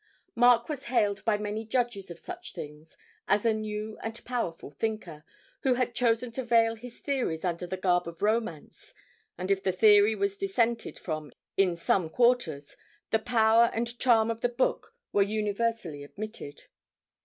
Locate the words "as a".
3.27-3.53